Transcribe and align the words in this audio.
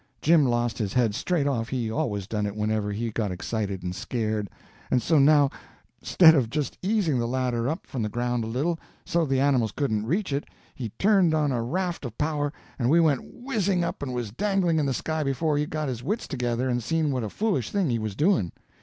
Jim 0.19 0.43
lost 0.47 0.79
his 0.79 0.93
head 0.93 1.13
straight 1.13 1.45
off—he 1.45 1.91
always 1.91 2.25
done 2.25 2.47
it 2.47 2.55
whenever 2.55 2.91
he 2.91 3.11
got 3.11 3.31
excited 3.31 3.83
and 3.83 3.93
scared; 3.93 4.49
and 4.89 4.99
so 4.99 5.19
now, 5.19 5.47
'stead 6.01 6.33
of 6.33 6.49
just 6.49 6.75
easing 6.81 7.19
the 7.19 7.27
ladder 7.27 7.69
up 7.69 7.85
from 7.85 8.01
the 8.01 8.09
ground 8.09 8.43
a 8.43 8.47
little, 8.47 8.79
so 9.05 9.25
the 9.27 9.39
animals 9.39 9.71
couldn't 9.71 10.07
reach 10.07 10.33
it, 10.33 10.45
he 10.73 10.89
turned 10.97 11.35
on 11.35 11.51
a 11.51 11.61
raft 11.61 12.03
of 12.03 12.17
power, 12.17 12.51
and 12.79 12.89
we 12.89 12.99
went 12.99 13.21
whizzing 13.23 13.83
up 13.83 14.01
and 14.01 14.11
was 14.11 14.31
dangling 14.31 14.79
in 14.79 14.87
the 14.87 14.91
sky 14.95 15.21
before 15.23 15.55
he 15.55 15.67
got 15.67 15.87
his 15.87 16.01
wits 16.01 16.27
together 16.27 16.67
and 16.67 16.81
seen 16.81 17.11
what 17.11 17.23
a 17.23 17.29
foolish 17.29 17.69
thing 17.69 17.91
he 17.91 17.99
was 17.99 18.15
doing. 18.15 18.51